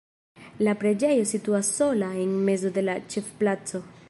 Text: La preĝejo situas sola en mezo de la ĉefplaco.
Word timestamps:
La 0.67 0.73
preĝejo 0.83 1.27
situas 1.33 1.71
sola 1.77 2.11
en 2.25 2.35
mezo 2.51 2.75
de 2.79 2.89
la 2.89 3.01
ĉefplaco. 3.15 3.89